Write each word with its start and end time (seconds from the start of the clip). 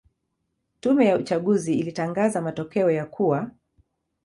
Tume 0.79 1.05
ya 1.05 1.17
uchaguzi 1.17 1.73
ilitangaza 1.79 2.41
matokeo 2.41 2.91
ya 2.91 3.05
kuwa 3.05 3.51